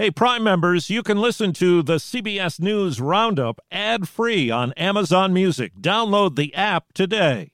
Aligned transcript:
Hey, 0.00 0.12
Prime 0.12 0.44
members, 0.44 0.90
you 0.90 1.02
can 1.02 1.20
listen 1.20 1.52
to 1.54 1.82
the 1.82 1.96
CBS 1.96 2.60
News 2.60 3.00
Roundup 3.00 3.60
ad 3.72 4.08
free 4.08 4.48
on 4.48 4.70
Amazon 4.74 5.32
Music. 5.32 5.74
Download 5.74 6.36
the 6.36 6.54
app 6.54 6.92
today. 6.92 7.50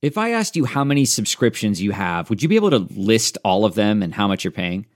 If 0.00 0.16
I 0.16 0.30
asked 0.30 0.56
you 0.56 0.64
how 0.64 0.82
many 0.82 1.04
subscriptions 1.04 1.82
you 1.82 1.90
have, 1.90 2.30
would 2.30 2.42
you 2.42 2.48
be 2.48 2.56
able 2.56 2.70
to 2.70 2.88
list 2.96 3.36
all 3.44 3.66
of 3.66 3.74
them 3.74 4.02
and 4.02 4.14
how 4.14 4.26
much 4.26 4.44
you're 4.44 4.50
paying? 4.50 4.86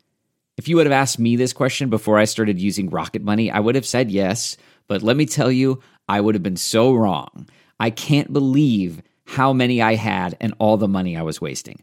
If 0.56 0.66
you 0.66 0.76
would 0.76 0.86
have 0.86 0.92
asked 0.94 1.18
me 1.18 1.36
this 1.36 1.52
question 1.52 1.90
before 1.90 2.16
I 2.16 2.24
started 2.24 2.58
using 2.58 2.88
Rocket 2.88 3.20
Money, 3.20 3.50
I 3.50 3.60
would 3.60 3.74
have 3.74 3.84
said 3.84 4.10
yes. 4.10 4.56
But 4.86 5.02
let 5.02 5.18
me 5.18 5.26
tell 5.26 5.52
you, 5.52 5.82
I 6.08 6.22
would 6.22 6.34
have 6.34 6.42
been 6.42 6.56
so 6.56 6.94
wrong. 6.94 7.50
I 7.78 7.90
can't 7.90 8.32
believe 8.32 9.02
how 9.26 9.52
many 9.52 9.82
I 9.82 9.96
had 9.96 10.38
and 10.40 10.54
all 10.58 10.78
the 10.78 10.88
money 10.88 11.18
I 11.18 11.22
was 11.22 11.38
wasting. 11.38 11.82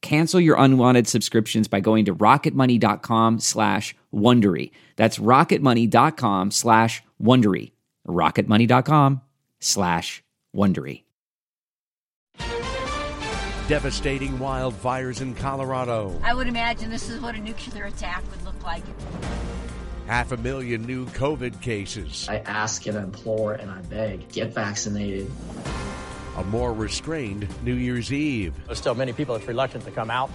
Cancel 0.00 0.40
your 0.40 0.56
unwanted 0.56 1.08
subscriptions 1.08 1.68
by 1.68 1.80
going 1.80 2.04
to 2.06 2.14
rocketmoney.com 2.14 3.40
slash 3.40 3.96
Wondery. 4.14 4.70
That's 4.96 5.18
rocketmoney.com 5.18 6.50
slash 6.50 7.02
Wondery. 7.22 7.72
rocketmoney.com 8.06 9.20
slash 9.60 10.22
Wondery. 10.54 11.02
Devastating 13.68 14.38
wildfires 14.38 15.20
in 15.20 15.34
Colorado. 15.34 16.18
I 16.24 16.32
would 16.32 16.48
imagine 16.48 16.88
this 16.88 17.10
is 17.10 17.20
what 17.20 17.34
a 17.34 17.38
nuclear 17.38 17.84
attack 17.84 18.24
would 18.30 18.42
look 18.42 18.64
like. 18.64 18.82
Half 20.06 20.32
a 20.32 20.38
million 20.38 20.86
new 20.86 21.04
COVID 21.06 21.60
cases. 21.60 22.26
I 22.30 22.38
ask 22.38 22.86
and 22.86 22.96
I 22.96 23.02
implore 23.02 23.52
and 23.52 23.70
I 23.70 23.82
beg, 23.82 24.32
get 24.32 24.54
vaccinated. 24.54 25.30
A 26.38 26.44
more 26.44 26.72
restrained 26.72 27.48
New 27.64 27.74
Year's 27.74 28.12
Eve. 28.12 28.54
There's 28.66 28.78
still 28.78 28.94
many 28.94 29.12
people 29.12 29.34
that's 29.34 29.48
reluctant 29.48 29.84
to 29.86 29.90
come 29.90 30.08
out. 30.08 30.30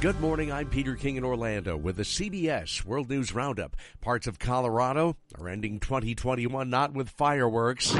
Good 0.00 0.20
morning. 0.20 0.50
I'm 0.50 0.68
Peter 0.68 0.96
King 0.96 1.14
in 1.14 1.22
Orlando 1.22 1.76
with 1.76 1.94
the 1.94 2.02
CBS 2.02 2.84
World 2.84 3.08
News 3.08 3.32
Roundup. 3.32 3.76
Parts 4.00 4.26
of 4.26 4.40
Colorado 4.40 5.16
are 5.38 5.48
ending 5.48 5.78
2021 5.78 6.68
not 6.68 6.92
with 6.92 7.08
fireworks, 7.08 7.92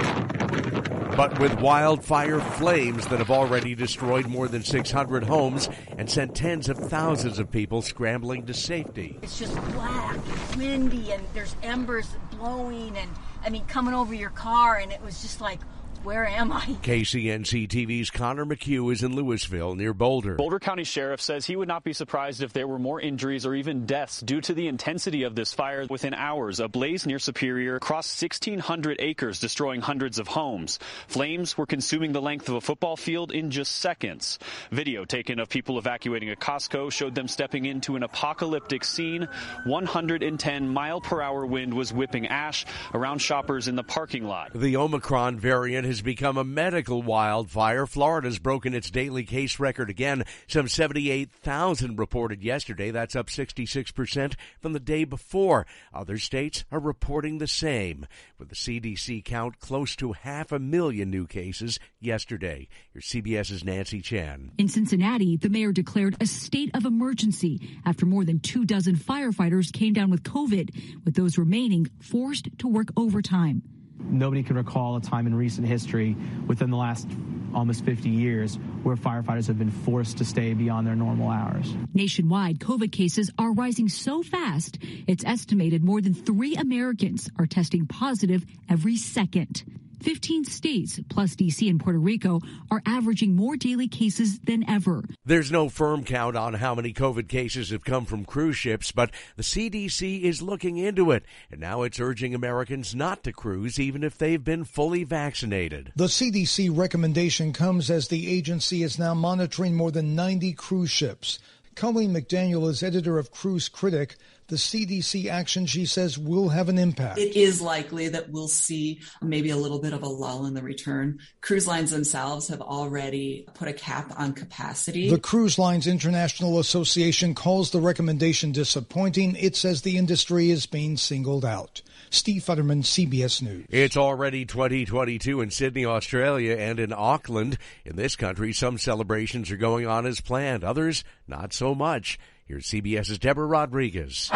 but 1.17 1.39
with 1.39 1.61
wildfire 1.61 2.41
flames 2.41 3.07
that 3.07 3.21
have 3.21 3.31
already 3.31 3.77
destroyed 3.77 4.27
more 4.27 4.49
than 4.49 4.65
600 4.65 5.23
homes 5.23 5.69
and 5.97 6.11
sent 6.11 6.35
tens 6.35 6.69
of 6.69 6.77
thousands 6.77 7.39
of 7.39 7.53
people 7.53 7.83
scrambling 7.83 8.47
to 8.47 8.53
safety. 8.53 9.17
It's 9.23 9.39
just 9.39 9.55
black, 9.75 10.19
windy, 10.57 11.13
and 11.13 11.23
there's 11.35 11.55
embers 11.63 12.09
blowing, 12.33 12.97
and 12.97 13.11
I 13.45 13.51
mean, 13.51 13.65
coming 13.67 13.95
over 13.95 14.13
your 14.13 14.31
car, 14.31 14.79
and 14.79 14.91
it 14.91 15.01
was 15.05 15.23
just 15.23 15.41
like, 15.41 15.61
where 16.05 16.27
am 16.27 16.53
I? 16.53 16.65
KCNC 16.83 17.69
TV's 17.69 18.11
Connor 18.11 18.45
McHugh 18.45 18.93
is 18.93 19.03
in 19.03 19.15
Louisville 19.15 19.75
near 19.75 19.95
Boulder. 19.95 20.35
Boulder 20.35 20.59
County 20.59 20.83
Sheriff 20.85 21.21
says 21.21 21.47
he 21.47 21.55
would 21.55 21.69
not 21.69 21.85
be 21.85 21.93
surprised 21.93 22.43
if 22.43 22.53
there 22.53 22.67
were 22.67 22.79
more 22.79 23.01
injuries 23.01 23.47
or 23.47 23.55
even 23.55 23.87
deaths 23.87 24.21
due 24.21 24.41
to 24.41 24.53
the 24.53 24.67
intensity 24.67 25.23
of 25.23 25.37
this 25.37 25.55
fire. 25.55 25.87
Within 25.89 26.15
hours, 26.15 26.59
a 26.59 26.69
blaze 26.69 27.07
near 27.07 27.19
Superior 27.19 27.79
crossed 27.79 28.21
1,600 28.21 28.97
acres, 29.01 29.39
destroying 29.39 29.81
hundreds 29.81 30.19
of 30.19 30.27
homes. 30.27 30.81
Flames 31.07 31.57
were 31.57 31.67
consuming 31.67 32.13
the 32.13 32.23
length 32.23 32.49
of 32.49 32.57
a 32.57 32.61
football 32.61 32.97
field 32.97 33.31
in 33.31 33.51
just 33.51 33.77
seconds. 33.77 34.39
Video 34.71 35.05
taken 35.05 35.39
of 35.39 35.49
people 35.49 35.79
evacuating 35.79 36.31
a 36.31 36.37
Costco 36.37 36.91
showed 36.91 37.15
them 37.15 37.29
stepping 37.29 37.65
into 37.65 37.95
an 37.95 38.03
apocalyptic 38.03 38.85
scene. 38.85 39.29
110 39.65 40.69
mile 40.69 41.01
per 41.01 41.23
hour 41.23 41.47
wind 41.47 41.73
was 41.73 41.93
whipping 41.93 42.27
ash 42.27 42.67
around 42.93 43.21
shoppers 43.21 43.69
in 43.69 43.77
the 43.77 43.85
parking 43.85 44.25
lot. 44.25 44.51
The 44.53 44.77
Omicron 44.77 45.39
variant 45.39 45.92
has 45.93 46.01
become 46.01 46.39
a 46.39 46.45
medical 46.45 47.03
wildfire. 47.03 47.85
Florida's 47.85 48.39
broken 48.39 48.73
its 48.73 48.91
daily 48.91 49.25
case 49.25 49.61
record 49.61 49.91
again. 49.91 50.25
Some 50.47 50.67
78,000 50.67 51.99
reported 51.99 52.43
yesterday. 52.43 52.91
That's 52.91 53.15
up 53.15 53.27
66% 53.27 54.35
from 54.59 54.73
the 54.73 54.81
day 54.81 55.05
before. 55.05 55.67
Other 55.93 56.17
states 56.17 56.65
are 56.73 56.81
reporting 56.81 57.37
the 57.37 57.47
same, 57.47 58.07
with 58.39 58.49
the 58.49 58.55
CDC 58.55 59.23
count 59.23 59.61
close 59.61 59.95
to 59.97 60.13
half 60.13 60.51
a 60.51 60.59
million 60.59 61.11
new 61.11 61.27
cases 61.27 61.79
yesterday. 62.01 62.69
Your 62.95 63.03
CBS's 63.03 63.63
Nancy 63.63 64.01
Chen. 64.01 64.53
In 64.57 64.69
Cincinnati, 64.69 65.37
the 65.37 65.51
mayor 65.51 65.73
declared 65.73 66.17
a 66.23 66.27
state 66.27 66.71
of 66.75 66.87
emergency 66.87 67.61
after 67.85 68.07
more 68.07 68.25
than 68.25 68.41
two 68.41 68.65
dozen 68.65 68.97
firefighters 68.97 69.71
came 69.71 69.93
down 69.93 70.11
with 70.11 70.23
COVID, 70.23 71.05
with 71.05 71.17
those 71.17 71.37
remaining 71.37 71.91
forced 72.01 72.49
to 72.61 72.67
work 72.67 72.89
overtime. 72.97 73.63
Nobody 74.13 74.43
can 74.43 74.57
recall 74.57 74.97
a 74.97 75.01
time 75.01 75.27
in 75.27 75.35
recent 75.35 75.67
history 75.67 76.17
within 76.47 76.71
the 76.71 76.77
last 76.77 77.09
almost 77.55 77.85
50 77.85 78.09
years 78.09 78.57
where 78.83 78.97
firefighters 78.97 79.47
have 79.47 79.59
been 79.59 79.71
forced 79.71 80.19
to 80.19 80.25
stay 80.25 80.55
beyond 80.55 80.87
their 80.87 80.97
normal 80.97 81.31
hours. 81.31 81.75
Nationwide, 81.95 82.59
COVID 82.59 82.93
cases 82.93 83.31
are 83.39 83.53
rising 83.53 83.89
so 83.89 84.23
fast, 84.23 84.79
it's 85.07 85.25
estimated 85.25 85.83
more 85.83 86.01
than 86.01 86.15
three 86.15 86.57
Americans 86.57 87.29
are 87.39 87.47
testing 87.47 87.87
positive 87.87 88.45
every 88.69 88.97
second. 88.97 89.65
15 90.03 90.45
states, 90.45 91.01
plus 91.09 91.35
DC 91.35 91.69
and 91.71 91.81
Puerto 91.81 91.99
Rico, 91.99 92.41
are 92.71 92.83
averaging 92.87 93.37
more 93.37 93.57
daily 93.57 93.89
cases 93.89 94.39
than 94.41 94.69
ever. 94.69 95.05
There's 95.25 95.53
no 95.53 95.69
firm 95.69 96.05
count 96.05 96.37
on 96.37 96.55
how 96.55 96.75
many 96.75 96.93
COVID 96.93 97.29
cases 97.29 97.71
have 97.71 97.85
come 97.85 98.05
from 98.05 98.25
cruise 98.25 98.57
ships, 98.57 98.93
but 98.93 99.11
the 99.37 99.43
CDC 99.43 100.23
is 100.23 100.43
looking 100.43 100.77
into 100.77 101.11
it, 101.11 101.25
and 101.51 101.61
now 101.61 101.83
it's 101.83 102.01
urging 102.01 102.35
Americans 102.35 102.95
not 102.95 103.23
to 103.25 103.33
cruise 103.33 103.79
even 103.79 104.03
if 104.03 104.19
they've 104.19 104.43
been 104.43 104.65
fully 104.65 105.05
vaccinated. 105.05 105.93
The 105.97 106.07
CDC 106.07 106.77
recommendation 106.77 107.53
comes 107.53 107.91
as 107.91 108.09
the 108.09 108.31
agency 108.31 108.83
is 108.83 108.99
now 108.99 109.15
monitoring 109.15 109.75
more 109.75 109.91
than 109.91 110.15
90 110.15 110.53
cruise 110.55 110.91
ships. 110.91 111.39
Colleen 111.75 112.13
McDaniel 112.13 112.69
is 112.69 112.83
editor 112.83 113.19
of 113.19 113.31
Cruise 113.31 113.69
Critic. 113.69 114.17
The 114.53 114.59
CDC 114.59 115.31
action, 115.31 115.65
she 115.65 115.87
says, 115.87 116.19
will 116.19 116.51
have 116.51 116.69
an 116.69 116.77
impact. 116.77 117.19
It 117.19 117.35
is 117.35 117.63
likely 117.63 118.11
that 118.11 118.29
we'll 118.29 118.49
see 118.49 119.01
maybe 119.23 119.49
a 119.49 119.57
little 119.57 119.79
bit 119.79 119.95
of 119.95 120.03
a 120.03 120.07
lull 120.07 120.45
in 120.45 120.53
the 120.53 120.61
return. 120.61 121.21
Cruise 121.41 121.67
lines 121.67 121.91
themselves 121.91 122.49
have 122.49 122.61
already 122.61 123.47
put 123.55 123.69
a 123.69 123.73
cap 123.73 124.13
on 124.19 124.35
capacity. 124.35 125.09
The 125.09 125.19
Cruise 125.19 125.59
Lines 125.59 125.87
International 125.87 126.59
Association 126.59 127.35
calls 127.35 127.71
the 127.71 127.81
recommendation 127.81 128.53
disappointing. 128.53 129.37
It 129.37 129.57
says 129.57 129.81
the 129.81 129.97
industry 129.97 130.51
is 130.51 130.67
being 130.67 130.99
singled 130.99 131.47
out. 131.47 131.81
Steve 132.11 132.45
Futterman, 132.45 132.83
CBS 132.83 133.41
News. 133.41 133.65
It's 133.71 133.97
already 133.97 134.45
2022 134.45 135.41
in 135.41 135.51
Sydney, 135.51 135.87
Australia, 135.87 136.57
and 136.59 136.79
in 136.79 136.93
Auckland. 136.93 137.57
In 137.87 137.97
this 137.97 138.17
country, 138.17 138.53
some 138.53 138.77
celebrations 138.77 139.51
are 139.51 139.57
going 139.57 139.87
on 139.87 140.05
as 140.05 140.21
planned, 140.21 140.63
others 140.63 141.05
not 141.27 141.55
so 141.55 141.75
much. 141.75 142.19
Here's 142.53 142.67
CBS's 142.67 143.19
Deborah 143.19 143.47
Rodriguez. 143.47 144.29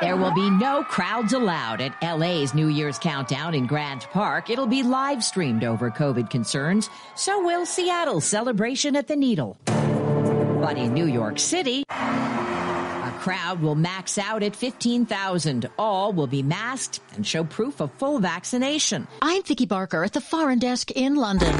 There 0.00 0.16
will 0.16 0.32
be 0.32 0.48
no 0.48 0.82
crowds 0.82 1.34
allowed 1.34 1.82
at 1.82 2.02
LA's 2.02 2.54
New 2.54 2.68
Year's 2.68 2.98
countdown 2.98 3.52
in 3.54 3.66
Grand 3.66 4.06
Park. 4.10 4.48
It'll 4.48 4.66
be 4.66 4.82
live 4.82 5.22
streamed 5.22 5.62
over 5.62 5.90
COVID 5.90 6.30
concerns. 6.30 6.88
So 7.14 7.44
will 7.44 7.66
Seattle's 7.66 8.24
celebration 8.24 8.96
at 8.96 9.06
the 9.06 9.16
Needle. 9.16 9.58
But 9.66 10.78
in 10.78 10.94
New 10.94 11.04
York 11.04 11.38
City, 11.38 11.84
a 11.90 13.14
crowd 13.20 13.60
will 13.60 13.74
max 13.74 14.16
out 14.16 14.42
at 14.42 14.56
15,000. 14.56 15.68
All 15.78 16.14
will 16.14 16.26
be 16.26 16.42
masked 16.42 17.00
and 17.16 17.26
show 17.26 17.44
proof 17.44 17.80
of 17.80 17.92
full 17.98 18.18
vaccination. 18.18 19.06
I'm 19.20 19.42
Vicki 19.42 19.66
Barker 19.66 20.04
at 20.04 20.14
the 20.14 20.22
Foreign 20.22 20.58
Desk 20.58 20.90
in 20.92 21.16
London. 21.16 21.54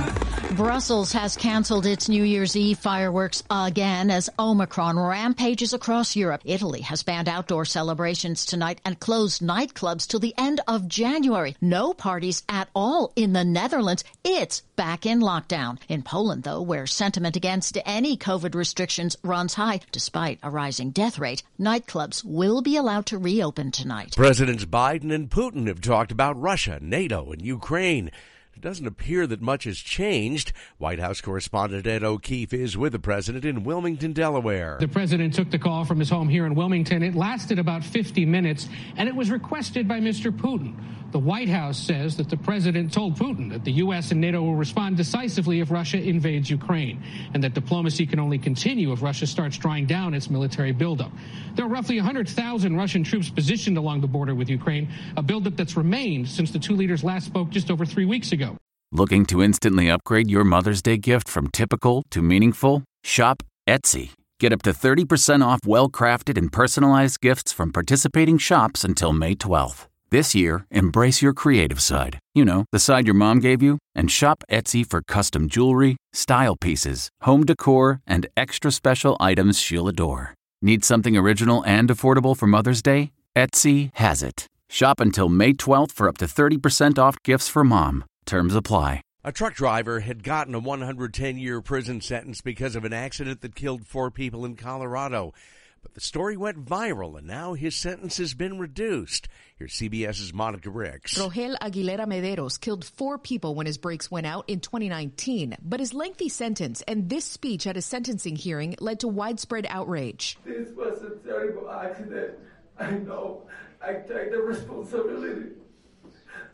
Brussels 0.49 1.13
has 1.13 1.37
canceled 1.37 1.87
its 1.87 2.09
New 2.09 2.25
Year's 2.25 2.57
Eve 2.57 2.79
fireworks 2.79 3.43
again 3.51 4.11
as 4.11 4.31
Omicron 4.39 4.99
rampages 4.99 5.73
across 5.73 6.17
Europe. 6.17 6.41
Italy 6.45 6.81
has 6.81 7.03
banned 7.03 7.29
outdoor 7.29 7.65
celebrations 7.65 8.45
tonight 8.45 8.81
and 8.85 8.99
closed 8.99 9.43
nightclubs 9.43 10.07
till 10.07 10.19
the 10.19 10.35
end 10.37 10.61
of 10.67 10.89
January. 10.89 11.57
No 11.61 11.93
parties 11.93 12.43
at 12.49 12.69
all 12.75 13.13
in 13.15 13.33
the 13.33 13.45
Netherlands. 13.45 14.03
It's 14.25 14.63
back 14.77 15.07
in 15.07 15.21
lockdown. 15.21 15.79
In 15.89 16.03
Poland, 16.03 16.43
though, 16.43 16.63
where 16.63 16.87
sentiment 16.87 17.37
against 17.37 17.79
any 17.85 18.17
COVID 18.17 18.55
restrictions 18.55 19.17
runs 19.23 19.55
high, 19.55 19.81
despite 19.93 20.41
a 20.43 20.51
rising 20.51 20.91
death 20.91 21.19
rate, 21.19 21.43
nightclubs 21.61 22.25
will 22.25 22.63
be 22.63 22.77
allowed 22.77 23.07
to 23.07 23.19
reopen 23.19 23.71
tonight. 23.71 24.15
Presidents 24.17 24.65
Biden 24.65 25.15
and 25.15 25.31
Putin 25.31 25.69
have 25.69 25.81
talked 25.81 26.11
about 26.11 26.41
Russia, 26.41 26.79
NATO, 26.81 27.31
and 27.31 27.43
Ukraine. 27.43 28.11
It 28.55 28.61
doesn't 28.63 28.87
appear 28.87 29.27
that 29.27 29.41
much 29.41 29.65
has 29.65 29.79
changed. 29.79 30.53
White 30.77 30.99
House 30.99 31.21
correspondent 31.21 31.87
Ed 31.87 32.03
O'Keefe 32.03 32.53
is 32.53 32.77
with 32.77 32.93
the 32.93 32.99
president 32.99 33.45
in 33.45 33.65
Wilmington, 33.65 34.13
Delaware. 34.13 34.77
The 34.81 34.89
president 34.89 35.35
took 35.35 35.51
the 35.51 35.59
call 35.59 35.85
from 35.85 35.99
his 35.99 36.11
home 36.11 36.29
here 36.29 36.45
in 36.47 36.55
Wilmington. 36.55 37.03
It 37.03 37.15
lasted 37.15 37.59
about 37.59 37.85
50 37.85 38.27
minutes, 38.27 38.69
and 38.97 39.09
it 39.09 39.15
was 39.15 39.31
requested 39.31 39.89
by 39.89 40.01
Mr. 40.01 40.31
Putin. 40.31 40.75
The 41.13 41.19
White 41.19 41.49
House 41.49 41.77
says 41.77 42.17
that 42.19 42.31
the 42.31 42.37
president 42.37 42.93
told 42.93 43.17
Putin 43.17 43.51
that 43.51 43.65
the 43.65 43.73
U.S. 43.73 44.13
and 44.13 44.21
NATO 44.21 44.43
will 44.43 44.55
respond 44.55 44.97
decisively 44.97 45.59
if 45.59 45.71
Russia 45.71 46.01
invades 46.01 46.49
Ukraine, 46.49 47.03
and 47.35 47.43
that 47.43 47.53
diplomacy 47.53 48.07
can 48.07 48.21
only 48.21 48.39
continue 48.39 48.93
if 48.93 49.03
Russia 49.03 49.27
starts 49.27 49.59
drawing 49.59 49.87
down 49.87 50.15
its 50.15 50.31
military 50.31 50.71
buildup. 50.71 51.11
There 51.57 51.65
are 51.65 51.69
roughly 51.69 51.97
100,000 51.97 52.77
Russian 52.77 53.03
troops 53.03 53.29
positioned 53.29 53.77
along 53.77 54.03
the 54.03 54.07
border 54.07 54.37
with 54.37 54.49
Ukraine, 54.49 54.89
a 55.17 55.23
buildup 55.23 55.57
that's 55.57 55.77
remained 55.77 56.29
since 56.29 56.53
the 56.53 56.61
two 56.61 56.77
leaders 56.77 57.03
last 57.03 57.27
spoke 57.27 57.51
just 57.51 57.73
over 57.73 57.85
three 57.85 58.07
weeks 58.07 58.31
ago. 58.31 58.57
Looking 58.93 59.27
to 59.27 59.43
instantly 59.43 59.91
upgrade 59.91 60.31
your 60.31 60.45
Mother's 60.45 60.81
Day 60.81 60.97
gift 60.97 61.29
from 61.29 61.49
typical 61.49 62.05
to 62.11 62.23
meaningful? 62.23 62.85
Shop 63.03 63.43
Etsy. 63.69 64.11
Get 64.39 64.53
up 64.53 64.63
to 64.63 64.71
30% 64.71 65.45
off 65.45 65.61
well 65.67 65.89
crafted 65.89 66.39
and 66.39 66.53
personalized 66.53 67.21
gifts 67.21 67.53
from 67.53 67.73
participating 67.73 68.39
shops 68.39 68.85
until 68.85 69.13
May 69.13 69.35
12th. 69.35 69.90
This 70.13 70.35
year, 70.35 70.67
embrace 70.73 71.23
your 71.23 71.33
creative 71.33 71.81
side. 71.81 72.19
You 72.35 72.45
know, 72.45 72.65
the 72.73 72.81
side 72.81 73.07
your 73.07 73.15
mom 73.15 73.39
gave 73.39 73.63
you, 73.63 73.79
and 73.95 74.11
shop 74.11 74.43
Etsy 74.51 74.85
for 74.85 75.03
custom 75.03 75.49
jewelry, 75.49 75.97
style 76.13 76.57
pieces, 76.57 77.11
home 77.21 77.47
decor, 77.47 78.01
and 78.09 78.27
extra 78.37 78.73
special 78.73 79.17
items 79.21 79.61
she'll 79.61 79.87
adore. 79.87 80.35
Need 80.61 80.85
something 80.85 81.17
original 81.17 81.63
and 81.65 81.89
affordable 81.89 82.37
for 82.37 82.49
Mother's 82.49 82.83
Day? 82.83 83.13
Etsy 83.37 83.91
has 83.95 84.25
it. 84.25 84.49
Shop 84.69 84.99
until 84.99 85.29
May 85.29 85.53
12th 85.53 85.93
for 85.93 86.09
up 86.09 86.19
to 86.19 86.27
30% 86.27 86.99
off 86.99 87.23
gifts 87.23 87.49
for 87.49 87.63
mom. 87.63 88.05
Terms 88.27 88.57
apply. 88.57 89.03
A 89.23 89.31
truck 89.31 89.55
driver 89.55 90.01
had 90.01 90.25
gotten 90.25 90.57
a 90.57 90.59
110 90.59 91.39
year 91.39 91.61
prison 91.61 92.01
sentence 92.01 92.41
because 92.41 92.75
of 92.75 92.85
an 92.85 92.93
accident 92.93 93.43
that 93.43 93.55
killed 93.55 93.87
four 93.87 94.11
people 94.11 94.45
in 94.45 94.57
Colorado. 94.57 95.35
But 95.83 95.95
the 95.95 96.01
story 96.01 96.37
went 96.37 96.65
viral, 96.65 97.17
and 97.17 97.27
now 97.27 97.55
his 97.55 97.75
sentence 97.75 98.19
has 98.19 98.35
been 98.35 98.59
reduced. 98.59 99.29
Here's 99.57 99.73
CBS's 99.73 100.33
Monica 100.33 100.69
Ricks. 100.69 101.17
Rogel 101.19 101.57
Aguilera 101.59 102.07
Mederos 102.07 102.61
killed 102.61 102.85
four 102.85 103.19
people 103.19 103.55
when 103.55 103.67
his 103.67 103.79
brakes 103.79 104.11
went 104.11 104.27
out 104.27 104.45
in 104.47 104.61
2019. 104.61 105.57
But 105.63 105.81
his 105.81 105.95
lengthy 105.95 106.29
sentence 106.29 106.83
and 106.83 107.09
this 107.09 107.25
speech 107.25 107.67
at 107.67 107.79
a 107.79 107.83
sentencing 107.83 108.37
hearing 108.37 108.77
led 108.79 109.01
to 109.01 109.09
widespread 109.09 109.67
outrage. 109.71 110.39
This 110.45 110.69
was 110.77 111.03
a 111.03 111.17
terrible 111.27 111.71
accident. 111.71 112.35
I 112.79 112.91
know. 112.91 113.49
I 113.83 113.95
take 113.95 114.31
the 114.31 114.39
responsibility 114.39 115.53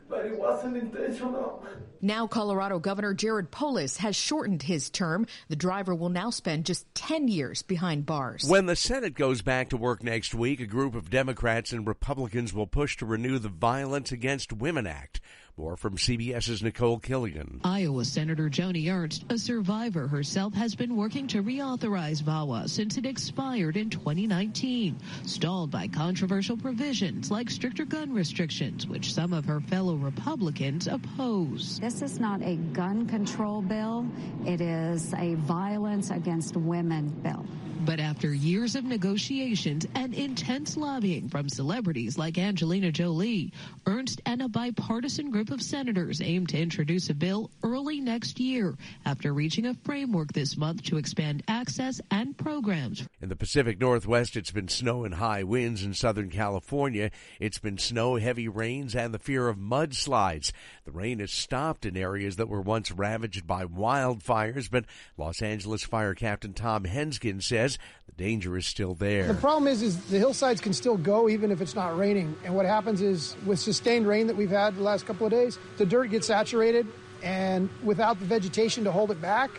but 0.09 0.27
it 0.27 0.39
wasn't 0.39 0.77
intentional. 0.77 1.65
Now, 2.01 2.27
Colorado 2.27 2.79
Governor 2.79 3.15
Jared 3.15 3.51
Polis 3.51 3.97
has 3.99 4.15
shortened 4.15 4.63
his 4.63 4.91
term. 4.91 5.27
The 5.49 5.57
driver 5.57 5.95
will 5.95 6.09
now 6.09 6.31
spend 6.31 6.67
just 6.67 6.87
10 6.95 7.29
years 7.29 7.63
behind 7.63 8.07
bars. 8.07 8.45
When 8.47 8.67
the 8.67 8.77
Senate 8.77 9.15
goes 9.15 9.43
back 9.43 9.71
to 9.71 9.77
work 9.77 10.03
next 10.03 10.35
week, 10.35 10.61
a 10.61 10.67
group 10.67 10.95
of 10.95 11.11
Democrats 11.11 11.73
and 11.73 11.87
Republicans 11.87 12.53
will 12.53 12.67
push 12.67 12.97
to 12.99 13.07
renew 13.07 13.39
the 13.39 13.49
Violence 13.49 14.13
Against 14.13 14.53
Women 14.53 14.87
Act. 14.87 15.21
More 15.59 15.79
from 15.79 15.97
CBS's 15.97 16.63
Nicole 16.63 17.01
Killion. 17.01 17.61
Iowa 17.65 18.05
Senator 18.05 18.51
Joni 18.51 18.93
Ernst, 18.93 19.25
a 19.31 19.39
survivor 19.39 20.07
herself, 20.07 20.53
has 20.53 20.75
been 20.75 20.97
working 20.97 21.27
to 21.29 21.43
reauthorize 21.43 22.23
VAWA 22.23 22.69
since 22.69 22.99
it 22.99 23.07
expired 23.07 23.79
in 23.79 23.89
2019, 23.89 24.99
stalled 25.25 25.71
by 25.71 25.89
controversial 25.89 26.59
provisions 26.59 27.31
like 27.31 27.49
stricter 27.49 27.87
gun 27.87 28.13
restrictions, 28.13 28.87
which 28.87 29.15
some 29.15 29.33
of 29.33 29.47
her 29.47 29.61
fellow 29.61 29.95
Republicans 29.95 30.89
oppose. 30.89 31.81
This 31.81 32.03
is 32.03 32.21
not 32.21 32.43
a 32.43 32.57
gun 32.75 33.07
control 33.07 33.63
bill. 33.63 34.07
It 34.45 34.61
is 34.61 35.15
a 35.15 35.37
violence 35.37 36.11
against 36.11 36.55
women 36.59 37.09
bill. 37.23 37.47
But 37.87 38.01
after 38.01 38.35
years 38.35 38.75
of 38.75 38.85
negotiations 38.85 39.87
and 39.95 40.13
intense 40.13 40.77
lobbying 40.77 41.29
from 41.29 41.49
celebrities 41.49 42.19
like 42.19 42.37
Angelina 42.37 42.91
Jolie, 42.91 43.53
Ernst 43.87 44.21
and 44.27 44.43
a 44.43 44.49
bipartisan 44.49 45.31
group 45.31 45.53
of 45.53 45.63
senators 45.63 46.21
aim 46.21 46.49
to 46.49 46.59
introduce 46.59 47.11
a 47.11 47.15
bill 47.15 47.49
early 47.63 48.01
next 48.01 48.41
year 48.41 48.75
after 49.05 49.33
reaching 49.33 49.67
a 49.67 49.75
framework 49.85 50.33
this 50.33 50.57
month 50.57 50.83
to 50.83 50.97
expand 50.97 51.45
access 51.47 52.01
and 52.11 52.37
programs. 52.37 53.07
In 53.23 53.29
the 53.29 53.37
Pacific 53.37 53.81
Northwest, 53.81 54.37
it's 54.37 54.51
been 54.51 54.67
snow 54.67 55.05
and 55.05 55.15
high 55.15 55.45
winds 55.45 55.85
in 55.85 55.95
Southern 55.95 56.29
California. 56.29 57.13
It's 57.39 57.61
been 57.61 57.79
snow, 57.79 58.17
heavy 58.17 58.49
rains, 58.49 58.97
and 58.97 59.15
the 59.15 59.21
fear 59.21 59.47
of 59.47 59.59
mudslides. 59.59 60.51
The 60.87 60.91
rain 60.91 61.21
has 61.21 61.31
stopped 61.31 61.87
in 61.87 61.97
areas 61.97 62.35
that 62.35 62.49
were 62.49 62.61
once 62.61 62.91
ravaged 62.91 63.47
by 63.47 63.65
wildfires, 63.65 64.69
but 64.69 64.87
Los 65.17 65.41
Angeles 65.41 65.85
Fire 65.85 66.17
Captain 66.17 66.53
Tom 66.53 66.83
Henskin 66.83 67.41
says 67.41 67.76
the 68.07 68.13
danger 68.13 68.57
is 68.57 68.67
still 68.67 68.95
there. 68.95 69.27
The 69.27 69.35
problem 69.35 69.67
is, 69.69 69.83
is 69.83 69.97
the 70.07 70.19
hillsides 70.19 70.61
can 70.61 70.73
still 70.73 70.97
go 70.97 71.29
even 71.29 71.51
if 71.51 71.61
it's 71.61 71.75
not 71.75 71.97
raining. 71.97 72.37
And 72.45 72.55
what 72.55 72.67
happens 72.67 73.01
is, 73.03 73.37
with 73.47 73.59
sustained 73.59 74.07
rain 74.07 74.27
that 74.29 74.37
we've 74.37 74.51
had 74.51 74.77
the 74.77 74.83
last 74.83 75.07
couple 75.07 75.27
of 75.27 75.33
days, 75.33 75.59
the 75.79 75.87
dirt 75.87 76.11
gets 76.11 76.27
saturated, 76.27 76.87
and 77.23 77.69
without 77.83 78.19
the 78.19 78.27
vegetation 78.27 78.85
to 78.85 78.93
hold 78.93 79.11
it 79.11 79.21
back, 79.21 79.51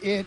it 0.00 0.26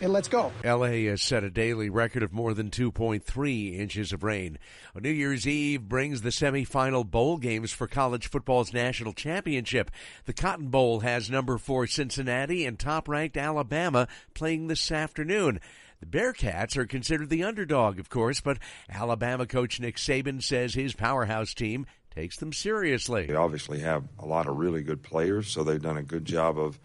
it 0.00 0.08
lets 0.08 0.28
go. 0.28 0.52
LA 0.64 1.08
has 1.08 1.22
set 1.22 1.42
a 1.42 1.50
daily 1.50 1.90
record 1.90 2.22
of 2.22 2.32
more 2.32 2.54
than 2.54 2.70
2.3 2.70 3.78
inches 3.78 4.12
of 4.12 4.22
rain. 4.22 4.58
On 4.94 5.02
New 5.02 5.10
Year's 5.10 5.46
Eve 5.46 5.88
brings 5.88 6.22
the 6.22 6.30
semifinal 6.30 7.08
bowl 7.08 7.36
games 7.36 7.72
for 7.72 7.88
college 7.88 8.28
football's 8.28 8.72
national 8.72 9.12
championship. 9.12 9.90
The 10.26 10.32
Cotton 10.32 10.68
Bowl 10.68 11.00
has 11.00 11.30
number 11.30 11.58
4 11.58 11.88
Cincinnati 11.88 12.64
and 12.64 12.78
top-ranked 12.78 13.36
Alabama 13.36 14.06
playing 14.34 14.68
this 14.68 14.92
afternoon. 14.92 15.60
The 16.00 16.06
Bearcats 16.06 16.76
are 16.76 16.86
considered 16.86 17.28
the 17.28 17.42
underdog, 17.42 17.98
of 17.98 18.08
course, 18.08 18.40
but 18.40 18.58
Alabama 18.88 19.46
coach 19.46 19.80
Nick 19.80 19.96
Saban 19.96 20.42
says 20.42 20.74
his 20.74 20.94
powerhouse 20.94 21.54
team 21.54 21.86
takes 22.14 22.36
them 22.36 22.52
seriously. 22.52 23.26
They 23.26 23.34
obviously 23.34 23.80
have 23.80 24.04
a 24.18 24.26
lot 24.26 24.46
of 24.46 24.56
really 24.56 24.82
good 24.82 25.02
players, 25.02 25.48
so 25.48 25.64
they've 25.64 25.82
done 25.82 25.96
a 25.96 26.02
good 26.02 26.24
job 26.24 26.58
of, 26.58 26.78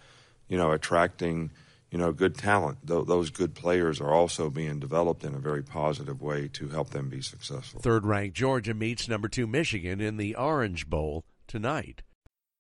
you 0.48 0.58
know, 0.58 0.72
attracting, 0.72 1.52
you 1.92 1.98
know, 2.00 2.12
good 2.12 2.36
talent. 2.36 2.80
Th- 2.88 3.06
those 3.06 3.30
good 3.30 3.54
players 3.54 4.02
are 4.02 4.12
also 4.12 4.50
being 4.50 4.80
developed 4.80 5.24
in 5.24 5.36
a 5.36 5.40
very 5.40 5.64
positive 5.64 6.22
way 6.22 6.48
to 6.54 6.70
help 6.70 6.90
them 6.90 7.10
be 7.10 7.22
successful. 7.22 7.82
Third-ranked 7.82 8.36
Georgia 8.36 8.74
meets 8.74 9.08
number 9.08 9.28
2 9.28 9.46
Michigan 9.46 10.02
in 10.02 10.18
the 10.18 10.36
Orange 10.36 10.90
Bowl 10.90 11.24
tonight. 11.48 12.02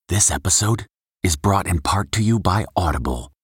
This 0.07 0.29
episode 0.29 0.85
is 1.23 1.35
brought 1.35 1.65
in 1.65 1.79
part 1.81 2.11
to 2.11 2.21
you 2.21 2.37
by 2.37 2.65
Audible, 2.75 3.31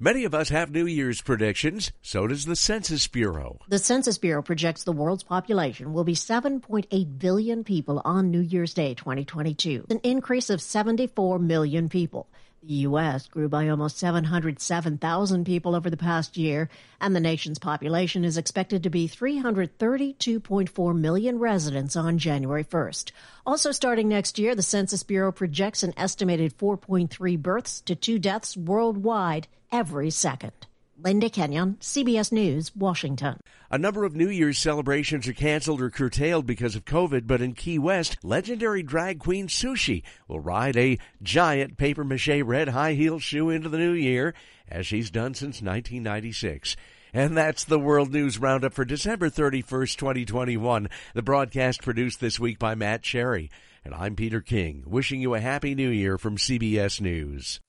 Many 0.00 0.22
of 0.22 0.32
us 0.32 0.50
have 0.50 0.70
New 0.70 0.86
Year's 0.86 1.22
predictions. 1.22 1.90
So 2.02 2.28
does 2.28 2.44
the 2.44 2.54
Census 2.54 3.08
Bureau. 3.08 3.58
The 3.68 3.80
Census 3.80 4.16
Bureau 4.16 4.42
projects 4.42 4.84
the 4.84 4.92
world's 4.92 5.24
population 5.24 5.92
will 5.92 6.04
be 6.04 6.14
7.8 6.14 7.18
billion 7.18 7.64
people 7.64 8.00
on 8.04 8.30
New 8.30 8.38
Year's 8.38 8.74
Day 8.74 8.94
2022, 8.94 9.86
an 9.90 9.98
increase 10.04 10.50
of 10.50 10.62
74 10.62 11.40
million 11.40 11.88
people. 11.88 12.28
The 12.60 12.74
U.S. 12.74 13.28
grew 13.28 13.48
by 13.48 13.68
almost 13.68 13.98
707,000 13.98 15.44
people 15.44 15.76
over 15.76 15.88
the 15.88 15.96
past 15.96 16.36
year, 16.36 16.68
and 17.00 17.14
the 17.14 17.20
nation's 17.20 17.60
population 17.60 18.24
is 18.24 18.36
expected 18.36 18.82
to 18.82 18.90
be 18.90 19.06
332.4 19.06 20.98
million 20.98 21.38
residents 21.38 21.94
on 21.94 22.18
January 22.18 22.64
1st. 22.64 23.12
Also 23.46 23.70
starting 23.70 24.08
next 24.08 24.40
year, 24.40 24.56
the 24.56 24.62
Census 24.62 25.04
Bureau 25.04 25.30
projects 25.30 25.84
an 25.84 25.94
estimated 25.96 26.58
4.3 26.58 27.40
births 27.40 27.80
to 27.82 27.94
two 27.94 28.18
deaths 28.18 28.56
worldwide 28.56 29.46
every 29.70 30.10
second. 30.10 30.66
Linda 31.00 31.30
Kenyon, 31.30 31.76
CBS 31.80 32.32
News, 32.32 32.74
Washington. 32.74 33.38
A 33.70 33.78
number 33.78 34.04
of 34.04 34.16
New 34.16 34.28
Year's 34.28 34.58
celebrations 34.58 35.28
are 35.28 35.32
canceled 35.32 35.80
or 35.80 35.90
curtailed 35.90 36.44
because 36.44 36.74
of 36.74 36.84
COVID, 36.84 37.24
but 37.24 37.40
in 37.40 37.52
Key 37.52 37.78
West, 37.78 38.16
legendary 38.24 38.82
drag 38.82 39.20
queen 39.20 39.46
Sushi 39.46 40.02
will 40.26 40.40
ride 40.40 40.76
a 40.76 40.98
giant 41.22 41.76
paper 41.76 42.02
mache 42.02 42.42
red 42.42 42.70
high 42.70 42.94
heel 42.94 43.20
shoe 43.20 43.48
into 43.48 43.68
the 43.68 43.78
new 43.78 43.92
year, 43.92 44.34
as 44.68 44.88
she's 44.88 45.08
done 45.08 45.34
since 45.34 45.62
1996. 45.62 46.74
And 47.12 47.36
that's 47.36 47.62
the 47.62 47.78
World 47.78 48.12
News 48.12 48.38
Roundup 48.38 48.74
for 48.74 48.84
December 48.84 49.30
31st, 49.30 49.96
2021. 49.96 50.88
The 51.14 51.22
broadcast 51.22 51.80
produced 51.80 52.18
this 52.18 52.40
week 52.40 52.58
by 52.58 52.74
Matt 52.74 53.04
Cherry. 53.04 53.50
And 53.84 53.94
I'm 53.94 54.16
Peter 54.16 54.40
King, 54.40 54.82
wishing 54.84 55.20
you 55.20 55.34
a 55.34 55.40
happy 55.40 55.76
new 55.76 55.90
year 55.90 56.18
from 56.18 56.36
CBS 56.36 57.00
News. 57.00 57.60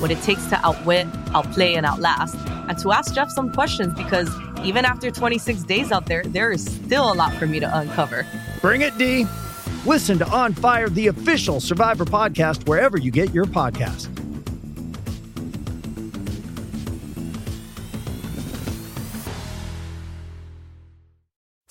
what 0.00 0.10
it 0.10 0.20
takes 0.22 0.46
to 0.46 0.66
outwit, 0.66 1.06
outplay, 1.34 1.74
and 1.74 1.84
outlast, 1.84 2.36
and 2.68 2.78
to 2.78 2.92
ask 2.92 3.14
Jeff 3.14 3.30
some 3.30 3.52
questions 3.52 3.94
because 3.94 4.30
even 4.64 4.84
after 4.84 5.10
26 5.10 5.62
days 5.64 5.92
out 5.92 6.06
there, 6.06 6.22
there 6.24 6.50
is 6.50 6.64
still 6.64 7.12
a 7.12 7.14
lot 7.14 7.32
for 7.34 7.46
me 7.46 7.60
to 7.60 7.78
uncover. 7.78 8.26
Bring 8.60 8.82
it, 8.82 8.96
Dee. 8.98 9.26
Listen 9.86 10.18
to 10.18 10.28
On 10.28 10.52
Fire, 10.52 10.88
the 10.88 11.06
official 11.06 11.60
Survivor 11.60 12.04
podcast, 12.04 12.66
wherever 12.68 12.98
you 12.98 13.10
get 13.10 13.32
your 13.32 13.44
podcast. 13.44 14.14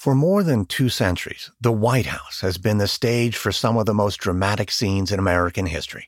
For 0.07 0.15
more 0.15 0.41
than 0.41 0.65
two 0.65 0.87
centuries, 0.87 1.51
the 1.59 1.71
White 1.73 2.05
House 2.05 2.39
has 2.39 2.57
been 2.57 2.77
the 2.77 2.87
stage 2.87 3.35
for 3.35 3.51
some 3.51 3.75
of 3.75 3.85
the 3.85 3.93
most 3.93 4.17
dramatic 4.17 4.71
scenes 4.71 5.11
in 5.11 5.19
American 5.19 5.65
history. 5.65 6.07